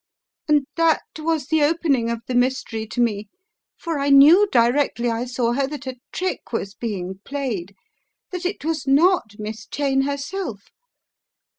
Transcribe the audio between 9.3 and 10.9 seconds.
Miss Cheyne herself.